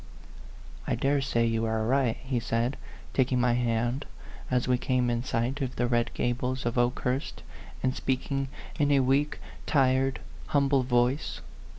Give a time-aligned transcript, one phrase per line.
[0.87, 2.75] "I dare say you are right," he said,
[3.13, 4.07] taking my hand
[4.49, 7.43] as we came in sight of the red gables of Okehurst,
[7.83, 8.47] and speaking
[8.79, 9.37] in a weak,
[9.67, 11.41] tired, humble voice.